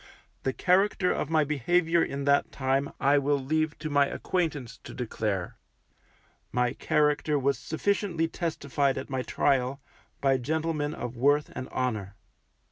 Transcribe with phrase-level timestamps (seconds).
[0.41, 4.95] The character of my behaviour in that time I will leave to my acquaintance to
[4.95, 5.57] declare;
[6.51, 9.79] my character was sufficiently testified at my trial,
[10.19, 12.15] by gentlemen of worth and honour.